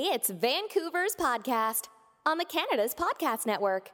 [0.00, 1.88] It's Vancouver's podcast
[2.24, 3.90] on the Canada's Podcast Network.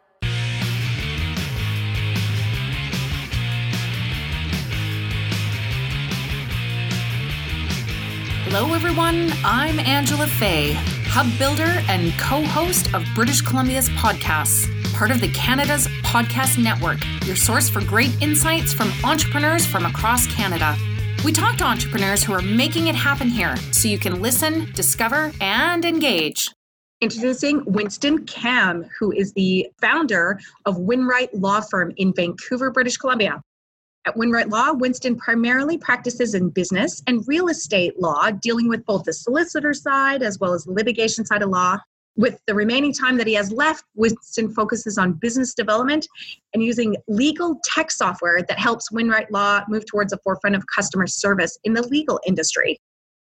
[8.44, 9.32] Hello, everyone.
[9.46, 10.74] I'm Angela Fay,
[11.06, 16.98] hub builder and co host of British Columbia's podcasts, part of the Canada's Podcast Network,
[17.24, 20.76] your source for great insights from entrepreneurs from across Canada.
[21.24, 25.32] We talk to entrepreneurs who are making it happen here so you can listen, discover,
[25.40, 26.50] and engage.
[27.00, 33.40] Introducing Winston Cam, who is the founder of Winwright Law Firm in Vancouver, British Columbia.
[34.04, 39.04] At Winwright Law, Winston primarily practices in business and real estate law, dealing with both
[39.04, 41.78] the solicitor side as well as the litigation side of law.
[42.16, 46.06] With the remaining time that he has left, Winston focuses on business development
[46.52, 51.08] and using legal tech software that helps Winwright Law move towards the forefront of customer
[51.08, 52.78] service in the legal industry.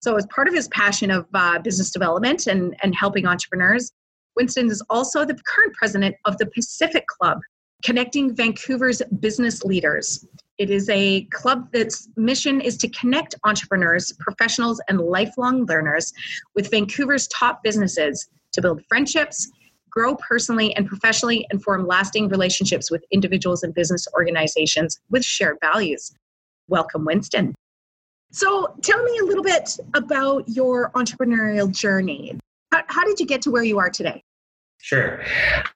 [0.01, 3.91] So, as part of his passion of uh, business development and, and helping entrepreneurs,
[4.37, 7.41] Winston is also the current president of the Pacific Club,
[7.83, 10.25] connecting Vancouver's business leaders.
[10.59, 16.13] It is a club that's mission is to connect entrepreneurs, professionals, and lifelong learners
[16.55, 19.51] with Vancouver's top businesses to build friendships,
[19.89, 25.57] grow personally and professionally, and form lasting relationships with individuals and business organizations with shared
[25.63, 26.13] values.
[26.69, 27.55] Welcome, Winston.
[28.31, 32.39] So, tell me a little bit about your entrepreneurial journey.
[32.73, 34.23] How, how did you get to where you are today?
[34.81, 35.23] Sure.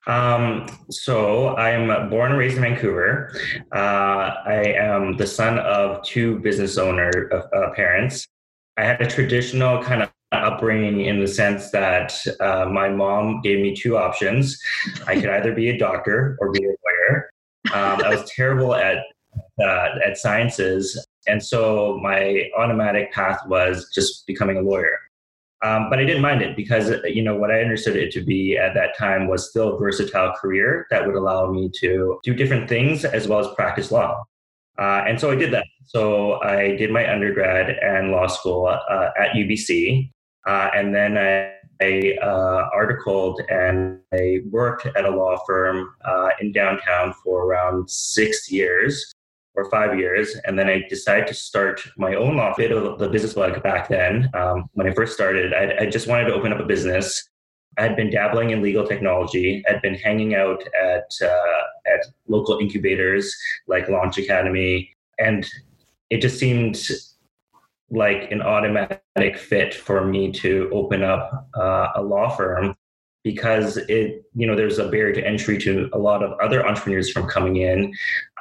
[0.07, 3.35] Um, so I'm born and raised in Vancouver.
[3.75, 8.29] Uh, I am the son of two business owner uh, parents.
[8.77, 13.61] I had a traditional kind of upbringing in the sense that uh, my mom gave
[13.61, 14.61] me two options.
[15.07, 17.31] I could either be a doctor or be a lawyer.
[17.73, 18.99] Um, I was terrible at
[19.61, 24.99] uh, at sciences, and so my automatic path was just becoming a lawyer.
[25.63, 28.59] Um, but I didn't mind it because you know what I understood it to be
[28.59, 32.69] at that time was still a versatile career that would allow me to do different
[32.69, 34.25] things as well as practice law.
[34.79, 35.67] Uh, and so I did that.
[35.85, 40.11] So I did my undergrad and law school uh, at UBC,
[40.47, 46.31] uh, and then I, I uh, articled and I worked at a law firm uh,
[46.41, 49.13] in downtown for around six years
[49.55, 50.35] or five years.
[50.45, 53.89] And then I decided to start my own law, bit of the business bug back
[53.89, 54.31] then.
[54.35, 57.29] Um, when I first started, I, I just wanted to open up a business.
[57.79, 59.63] I had been dabbling in legal technology.
[59.69, 63.35] I'd been hanging out at uh, at local incubators
[63.67, 65.49] like Launch Academy, and
[66.11, 66.79] it just seemed
[67.93, 72.75] like an automatic fit for me to open up uh, a law firm
[73.23, 77.11] because it you know there's a barrier to entry to a lot of other entrepreneurs
[77.11, 77.93] from coming in.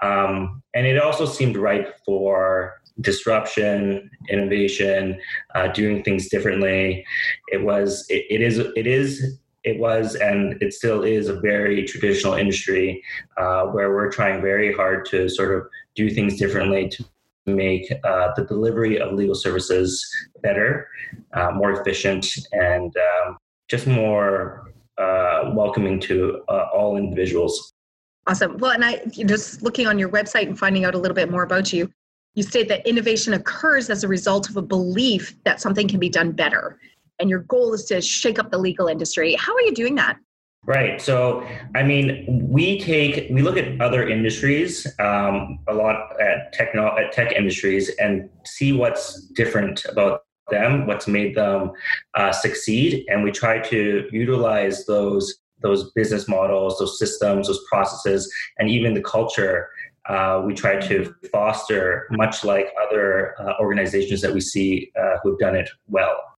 [0.02, 5.20] Um, and it also seemed ripe for disruption innovation
[5.54, 7.06] uh, doing things differently.
[7.50, 11.86] It was it, it is it is it was and it still is a very
[11.86, 13.04] traditional industry
[13.38, 17.06] uh, where we're trying very hard to sort of do things differently to
[17.46, 20.06] make uh, the delivery of legal services
[20.42, 20.88] better,
[21.34, 23.38] uh, more efficient, and um,
[23.68, 27.74] just more uh, welcoming to uh, all individuals.
[28.28, 28.58] Awesome.
[28.58, 31.44] Well, and I just looking on your website and finding out a little bit more
[31.44, 31.92] about you,
[32.36, 36.10] you state that innovation occurs as a result of a belief that something can be
[36.10, 36.78] done better.
[37.20, 39.36] And your goal is to shake up the legal industry.
[39.36, 40.18] How are you doing that?
[40.66, 41.02] Right.
[41.02, 46.96] So, I mean, we take we look at other industries um, a lot at techno
[46.98, 51.72] at tech industries and see what's different about them, what's made them
[52.14, 58.32] uh, succeed, and we try to utilize those those business models, those systems, those processes,
[58.60, 59.70] and even the culture.
[60.10, 65.40] Uh, we try to foster much like other uh, organizations that we see uh, who've
[65.40, 66.31] done it well.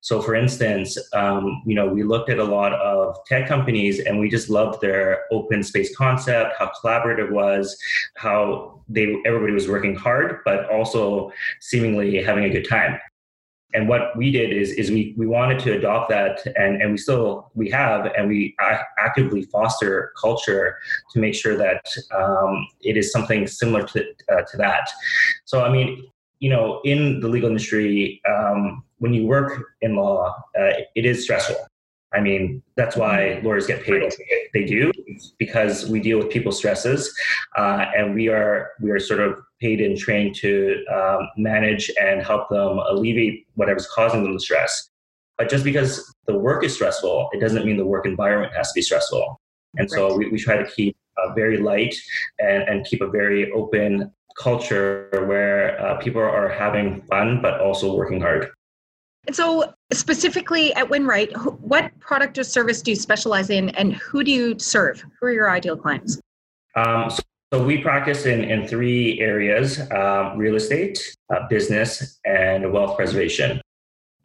[0.00, 4.18] So, for instance, um, you know, we looked at a lot of tech companies, and
[4.20, 7.76] we just loved their open space concept, how collaborative it was,
[8.14, 12.98] how they everybody was working hard, but also seemingly having a good time.
[13.74, 16.96] And what we did is is we we wanted to adopt that, and and we
[16.96, 18.54] still we have, and we
[18.98, 20.78] actively foster culture
[21.12, 21.84] to make sure that
[22.16, 24.88] um, it is something similar to uh, to that.
[25.44, 26.06] So, I mean,
[26.40, 31.24] you know, in the legal industry, um, when you work in law, uh, it is
[31.24, 31.56] stressful.
[32.12, 34.14] I mean, that's why lawyers get paid what
[34.54, 34.90] they do
[35.38, 37.14] because we deal with people's stresses,
[37.56, 42.22] uh, and we are we are sort of paid and trained to um, manage and
[42.22, 44.88] help them alleviate whatever's causing them the stress.
[45.36, 48.74] But just because the work is stressful, it doesn't mean the work environment has to
[48.74, 49.38] be stressful.
[49.76, 51.94] And so we, we try to keep uh, very light
[52.38, 57.94] and, and keep a very open culture where uh, people are having fun but also
[57.94, 58.50] working hard.
[59.26, 64.24] And so, specifically at Winwright, what product or service do you specialize in, and who
[64.24, 65.04] do you serve?
[65.20, 66.18] Who are your ideal clients?
[66.76, 70.98] Um, so, so, we practice in, in three areas um, real estate,
[71.34, 73.60] uh, business, and wealth preservation.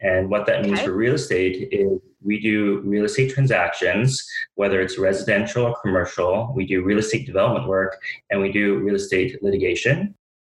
[0.04, 0.86] And what that means okay.
[0.86, 4.22] for real estate is we do real estate transactions,
[4.54, 6.52] whether it's residential or commercial.
[6.54, 10.14] We do real estate development work and we do real estate litigation.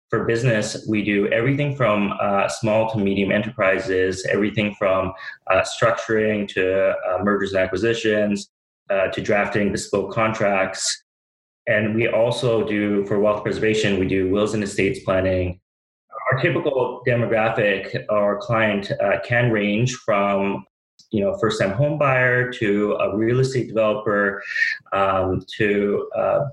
[0.10, 5.14] For business, we do everything from uh, small to medium enterprises, everything from
[5.52, 8.50] uh, structuring to uh, mergers and acquisitions
[8.90, 11.04] uh, to drafting bespoke contracts.
[11.68, 15.60] And we also do, for wealth preservation, we do wills and estates planning,
[16.36, 20.66] our typical demographic or client uh, can range from
[21.12, 24.44] you know first time home buyer to a real estate developer
[24.94, 26.46] um, to uh,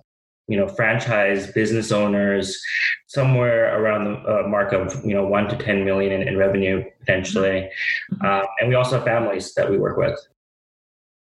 [0.49, 2.61] you know franchise business owners
[3.07, 6.85] somewhere around the uh, mark of you know 1 to 10 million in, in revenue
[7.01, 7.69] potentially
[8.13, 8.27] mm-hmm.
[8.27, 10.19] uh, and we also have families that we work with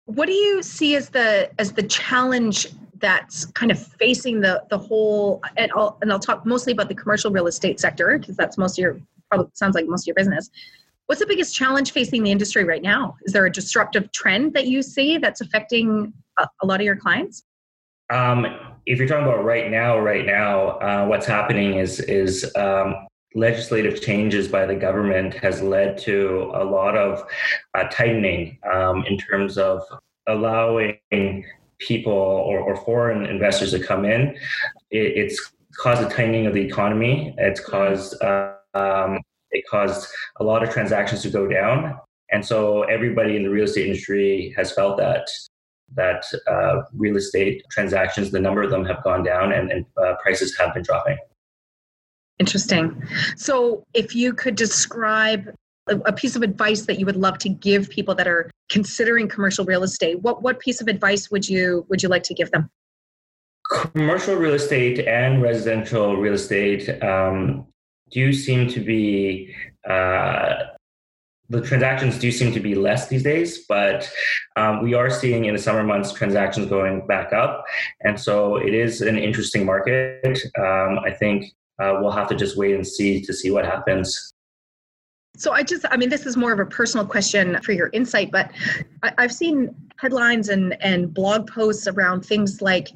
[0.05, 2.67] what do you see as the as the challenge
[2.99, 6.95] that's kind of facing the the whole and I'll, and I'll talk mostly about the
[6.95, 8.99] commercial real estate sector because that's most of your
[9.29, 10.49] probably sounds like most of your business.
[11.07, 13.15] What's the biggest challenge facing the industry right now?
[13.23, 16.95] Is there a disruptive trend that you see that's affecting a, a lot of your
[16.95, 17.43] clients?
[18.09, 18.45] Um,
[18.85, 24.01] if you're talking about right now right now uh, what's happening is is um, legislative
[24.01, 27.23] changes by the government has led to a lot of
[27.73, 29.81] uh, tightening um, in terms of
[30.27, 31.45] allowing
[31.79, 34.35] people or, or foreign investors to come in,
[34.91, 37.33] it, it's caused a tightening of the economy.
[37.37, 39.19] It's caused uh, um,
[39.51, 40.07] it caused
[40.39, 41.97] a lot of transactions to go down,
[42.31, 45.27] and so everybody in the real estate industry has felt that
[45.93, 50.15] that uh, real estate transactions, the number of them have gone down, and, and uh,
[50.21, 51.17] prices have been dropping.
[52.39, 53.01] Interesting.
[53.37, 55.53] So, if you could describe
[55.87, 59.65] a, piece of advice that you would love to give people that are considering commercial
[59.65, 62.69] real estate what what piece of advice would you would you like to give them
[63.71, 67.65] commercial real estate and residential real estate um,
[68.11, 69.53] do seem to be
[69.89, 70.55] uh,
[71.49, 74.09] the transactions do seem to be less these days, but
[74.55, 77.63] um, we are seeing in the summer months transactions going back up,
[78.01, 80.39] and so it is an interesting market.
[80.57, 81.45] Um, I think
[81.79, 84.33] uh, we'll have to just wait and see to see what happens.
[85.37, 88.31] So I just, I mean, this is more of a personal question for your insight,
[88.31, 88.51] but
[89.03, 92.89] I, have seen headlines and and blog posts around things like,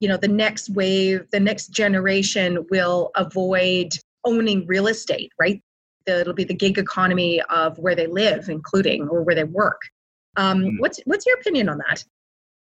[0.00, 3.92] you know, the next wave, the next generation will avoid
[4.24, 5.62] owning real estate, right?
[6.06, 9.80] It'll be the gig economy of where they live, including or where they work.
[10.36, 10.80] Um, mm.
[10.80, 12.04] What's what's your opinion on that?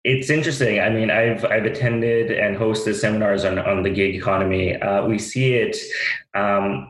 [0.04, 0.80] It's interesting.
[0.80, 4.75] I mean, I've I've attended and hosted seminars on on the gig economy.
[4.75, 5.78] Uh, we see it.
[6.34, 6.90] Um,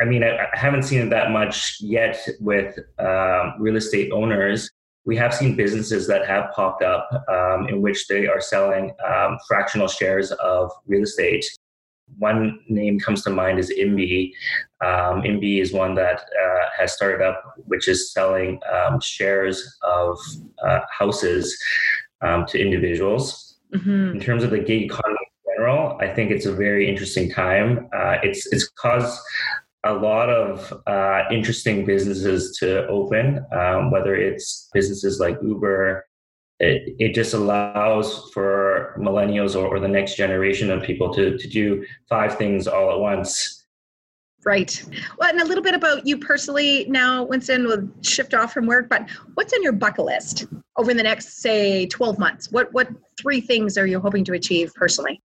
[0.00, 4.70] I mean, I, haven't seen it that much yet with um, real estate owners.
[5.04, 9.38] We have seen businesses that have popped up um, in which they are selling um,
[9.46, 11.44] fractional shares of real estate.
[12.18, 14.32] One name comes to mind is IMBI.
[14.80, 20.18] Um, IMBI is one that uh, has started up, which is selling um, shares of
[20.64, 21.56] uh, houses
[22.22, 23.58] um, to individuals.
[23.74, 24.16] Mm-hmm.
[24.16, 27.88] In terms of the gig economy in general, I think it's a very interesting time.
[27.92, 29.20] Uh, it's it's caused
[29.86, 36.04] a lot of uh, interesting businesses to open, um, whether it's businesses like Uber.
[36.58, 41.48] It, it just allows for millennials or, or the next generation of people to, to
[41.48, 43.66] do five things all at once.
[44.46, 44.80] Right.
[45.18, 48.88] Well, and a little bit about you personally now, Winston, will shift off from work,
[48.88, 50.46] but what's on your bucket list
[50.76, 52.52] over the next, say, 12 months?
[52.52, 52.88] What, what
[53.20, 55.20] three things are you hoping to achieve personally?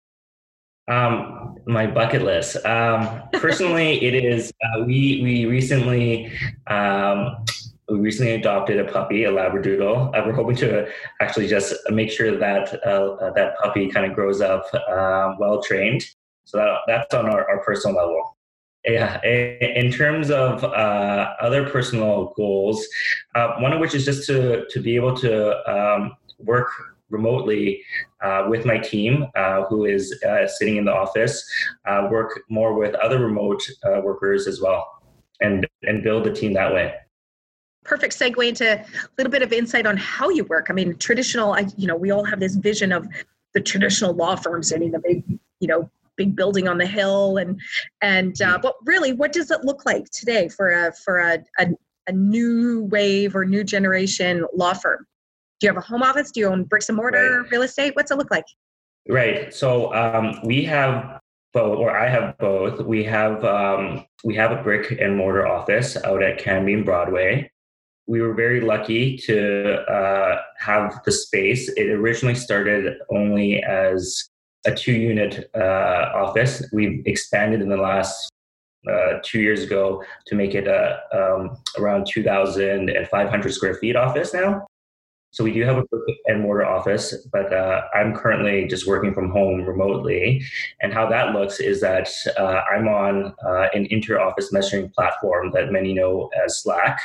[0.87, 2.63] Um, my bucket list.
[2.65, 4.51] Um, personally, it is.
[4.61, 6.31] Uh, we we recently
[6.67, 7.45] um,
[7.87, 10.15] we recently adopted a puppy, a Labradoodle.
[10.15, 10.87] Uh, we're hoping to
[11.21, 16.03] actually just make sure that uh, that puppy kind of grows up um, well trained.
[16.45, 18.37] So that, that's on our, our personal level.
[18.85, 19.21] Yeah.
[19.23, 22.83] In terms of uh, other personal goals,
[23.35, 26.69] uh, one of which is just to to be able to um, work
[27.11, 27.83] remotely
[28.21, 31.43] uh, with my team, uh, who is uh, sitting in the office,
[31.85, 34.87] uh, work more with other remote uh, workers as well,
[35.41, 36.93] and and build the team that way.
[37.83, 38.85] Perfect segue into a
[39.17, 40.67] little bit of insight on how you work.
[40.69, 41.53] I mean, traditional.
[41.53, 43.07] I, you know, we all have this vision of
[43.53, 45.23] the traditional law firm sitting in the big,
[45.59, 47.59] you know, big building on the hill, and
[48.01, 51.67] and uh, but really, what does it look like today for a for a, a
[52.07, 55.05] a new wave or new generation law firm?
[55.61, 56.31] Do you have a home office?
[56.31, 57.51] Do you own bricks and mortar right.
[57.51, 57.95] real estate?
[57.95, 58.45] What's it look like?
[59.07, 59.53] Right.
[59.53, 61.19] So um, we have
[61.53, 62.81] both, or I have both.
[62.81, 67.49] We have um, we have a brick and mortar office out at Cambie Broadway.
[68.07, 71.69] we were very lucky to uh, have the space.
[71.69, 74.29] It originally started only as
[74.65, 76.63] a two unit uh, office.
[76.73, 78.31] We've expanded in the last
[78.91, 84.65] uh, two years ago to make it a um, around 2,500 square feet office now.
[85.31, 89.13] So we do have a brick and mortar office, but uh, I'm currently just working
[89.13, 90.43] from home remotely.
[90.81, 95.71] And how that looks is that uh, I'm on uh, an inter-office messaging platform that
[95.71, 96.99] many know as Slack.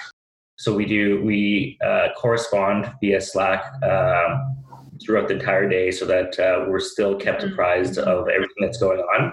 [0.56, 4.56] So we do we uh, correspond via Slack um,
[5.00, 7.52] throughout the entire day, so that uh, we're still kept mm-hmm.
[7.52, 9.32] apprised of everything that's going on.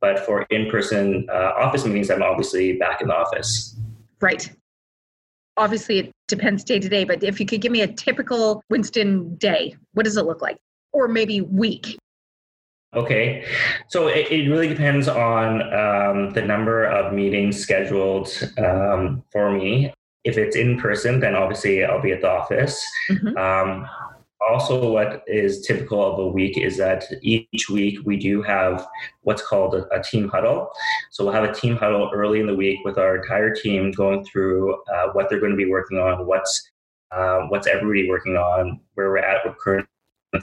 [0.00, 3.76] But for in-person uh, office meetings, I'm obviously back in the office.
[4.20, 4.48] Right.
[5.58, 7.04] Obviously, it depends day to day.
[7.04, 10.56] But if you could give me a typical Winston day, what does it look like,
[10.92, 11.98] or maybe week?
[12.94, 13.44] Okay,
[13.88, 19.92] so it, it really depends on um, the number of meetings scheduled um, for me
[20.24, 22.84] if it's in person, then obviously I'll be at the office.
[23.10, 23.36] Mm-hmm.
[23.36, 23.88] Um,
[24.40, 28.86] also, what is typical of a week is that each week we do have
[29.22, 30.70] what's called a, a team huddle.
[31.10, 34.24] So we'll have a team huddle early in the week with our entire team going
[34.24, 36.70] through uh, what they're going to be working on, what's
[37.10, 39.88] uh, what's everybody working on, where we're at with current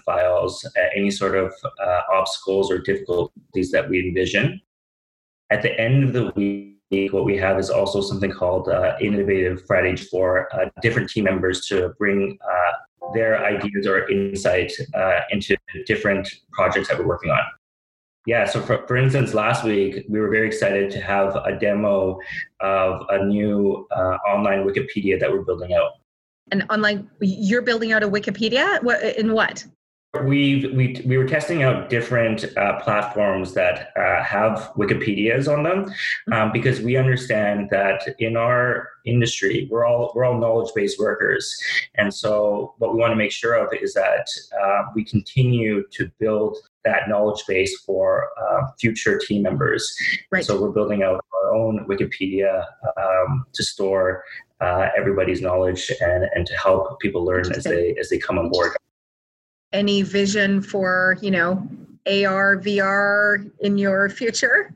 [0.03, 4.59] files, uh, any sort of uh, obstacles or difficulties that we envision.
[5.51, 6.75] At the end of the week
[7.11, 11.65] what we have is also something called uh, Innovative Friday for uh, different team members
[11.67, 12.54] to bring uh,
[13.15, 15.57] their ideas or insight uh, into
[15.87, 17.41] different projects that we're working on.
[18.27, 22.19] Yeah, so for, for instance, last week we were very excited to have a demo
[22.59, 25.91] of a new uh, online Wikipedia that we're building out.
[26.51, 28.81] And online, you're building out a Wikipedia?
[28.83, 29.65] What, in what?
[30.23, 35.93] We've, we, we were testing out different uh, platforms that uh, have Wikipedias on them
[36.31, 41.55] um, because we understand that in our industry we're all we're all knowledge based workers,
[41.95, 44.27] and so what we want to make sure of is that
[44.61, 49.95] uh, we continue to build that knowledge base for uh, future team members.
[50.31, 50.45] Right.
[50.45, 52.65] So we're building out our own Wikipedia
[52.97, 54.23] um, to store
[54.61, 58.49] uh, everybody's knowledge and, and to help people learn as they as they come on
[58.49, 58.71] board
[59.73, 61.67] any vision for you know
[62.07, 64.73] AR VR in your future?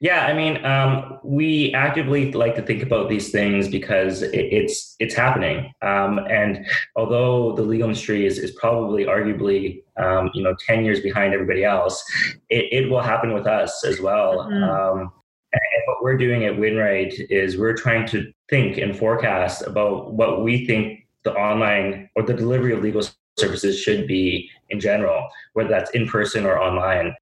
[0.00, 4.94] Yeah, I mean, um, we actively like to think about these things because it, it's
[5.00, 5.72] it's happening.
[5.82, 11.00] Um, and although the legal industry is, is probably arguably um, you know ten years
[11.00, 12.04] behind everybody else,
[12.48, 14.46] it, it will happen with us as well.
[14.46, 14.62] Mm-hmm.
[14.62, 15.12] Um,
[15.52, 20.42] and what we're doing at Winwright is we're trying to think and forecast about what
[20.44, 23.02] we think the online or the delivery of legal
[23.38, 27.14] services should be in general, whether that's in person or online.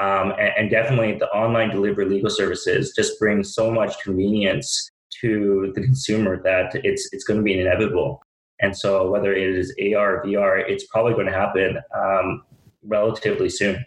[0.00, 4.90] Um, and, and, definitely the online delivery legal services just bring so much convenience
[5.20, 8.22] to the consumer that it's it's going to be inevitable.
[8.60, 12.42] And so whether it is AR or VR, it's probably going to happen um,
[12.82, 13.84] relatively soon.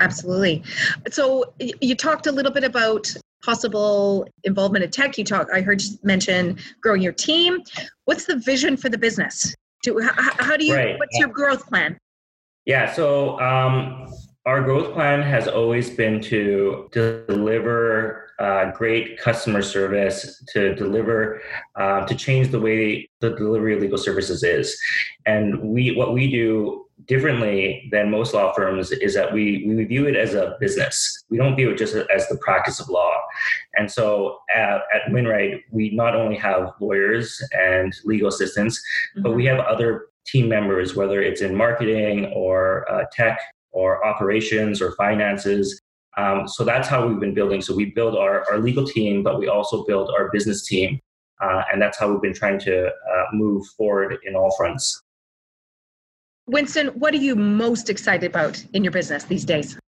[0.00, 0.62] Absolutely.
[1.10, 5.18] So you talked a little bit about possible involvement in tech.
[5.18, 5.48] You talk.
[5.52, 7.60] I heard you mention growing your team.
[8.04, 9.54] What's the vision for the business?
[9.82, 10.98] To how, how do you right.
[10.98, 11.98] what's your growth plan
[12.64, 14.06] yeah so um,
[14.46, 21.42] our growth plan has always been to deliver uh, great customer service to deliver
[21.76, 24.78] uh, to change the way the delivery of legal services is
[25.26, 30.06] and we what we do differently than most law firms is that we, we view
[30.06, 31.24] it as a business.
[31.28, 33.12] We don't view it just as the practice of law.
[33.74, 39.22] And so at, at Winwright, we not only have lawyers and legal assistants, mm-hmm.
[39.22, 43.38] but we have other team members, whether it's in marketing or uh, tech
[43.72, 45.80] or operations or finances.
[46.16, 47.62] Um, so that's how we've been building.
[47.62, 51.00] So we build our, our legal team, but we also build our business team.
[51.40, 55.02] Uh, and that's how we've been trying to uh, move forward in all fronts.
[56.46, 59.78] Winston, what are you most excited about in your business these days?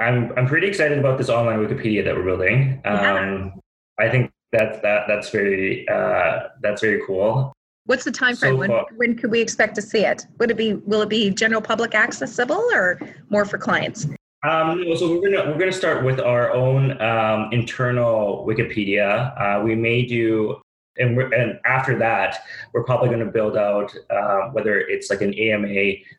[0.00, 2.80] I'm I'm pretty excited about this online Wikipedia that we're building.
[2.84, 3.14] Yeah.
[3.14, 3.60] Um,
[3.98, 7.52] I think that that that's very uh, that's very cool.
[7.86, 8.54] What's the time frame?
[8.54, 10.26] So when, when could we expect to see it?
[10.38, 12.98] Would it be will it be general public accessible or
[13.28, 14.06] more for clients?
[14.42, 19.32] Um, so we're gonna we're gonna start with our own um, internal Wikipedia.
[19.40, 20.60] Uh, we may do
[20.96, 22.38] and and after that,
[22.72, 25.68] we're probably going to build out uh, whether it's like an AMA,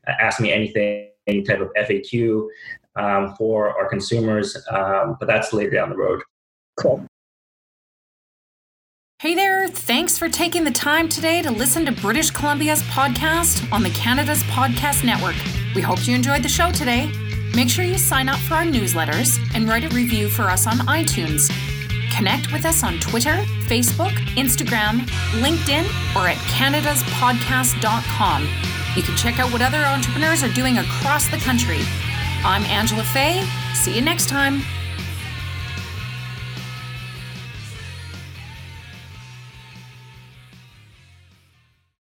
[0.08, 2.48] uh, ask me anything, any type of FAQ
[2.96, 6.22] um, for our consumers, um, but that's later down the road.
[6.80, 7.06] Cool.
[9.20, 13.82] Hey there, thanks for taking the time today to listen to British Columbia's podcast on
[13.82, 15.36] the Canada's Podcast Network.
[15.74, 17.10] We hope you enjoyed the show today.
[17.56, 20.80] Make sure you sign up for our newsletters and write a review for us on
[20.80, 21.50] iTunes.
[22.16, 25.00] Connect with us on Twitter, Facebook, Instagram,
[25.42, 25.86] LinkedIn,
[26.16, 28.48] or at canadaspodcast.com.
[28.96, 31.80] You can check out what other entrepreneurs are doing across the country.
[32.46, 33.44] I'm Angela Fay.
[33.74, 34.62] See you next time.